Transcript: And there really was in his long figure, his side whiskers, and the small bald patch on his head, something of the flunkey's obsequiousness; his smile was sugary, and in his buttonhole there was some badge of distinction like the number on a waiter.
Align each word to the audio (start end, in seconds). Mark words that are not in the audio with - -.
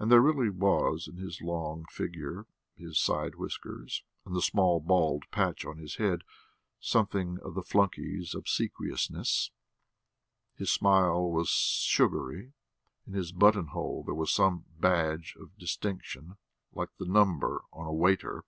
And 0.00 0.10
there 0.10 0.20
really 0.20 0.50
was 0.50 1.06
in 1.06 1.18
his 1.18 1.40
long 1.40 1.84
figure, 1.92 2.44
his 2.74 2.98
side 2.98 3.36
whiskers, 3.36 4.02
and 4.26 4.34
the 4.34 4.42
small 4.42 4.80
bald 4.80 5.30
patch 5.30 5.64
on 5.64 5.78
his 5.78 5.94
head, 5.94 6.24
something 6.80 7.38
of 7.38 7.54
the 7.54 7.62
flunkey's 7.62 8.34
obsequiousness; 8.34 9.52
his 10.56 10.72
smile 10.72 11.30
was 11.30 11.50
sugary, 11.50 12.54
and 13.06 13.14
in 13.14 13.14
his 13.16 13.30
buttonhole 13.30 14.02
there 14.02 14.12
was 14.16 14.32
some 14.32 14.64
badge 14.80 15.36
of 15.38 15.56
distinction 15.56 16.36
like 16.72 16.90
the 16.96 17.06
number 17.06 17.62
on 17.72 17.86
a 17.86 17.92
waiter. 17.92 18.42